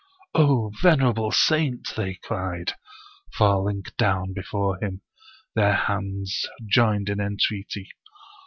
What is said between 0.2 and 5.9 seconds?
"Oh, venerable saint!" they cried, falling down before him, their